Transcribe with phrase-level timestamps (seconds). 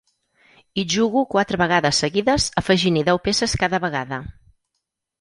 [0.77, 4.25] Hi jugo quatre vegades seguides, afegint-hi deu peces cada vegada.